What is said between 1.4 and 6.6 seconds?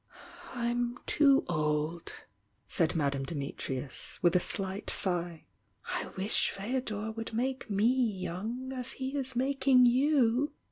old," said Madame Dimitrius, with a slight sigh. "I wish